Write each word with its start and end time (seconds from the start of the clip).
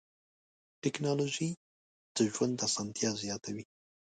ټکنالوجي 0.81 1.49
د 2.15 2.17
ژوند 2.33 2.55
اسانتیا 2.67 3.09
زیاتوي. 3.23 3.63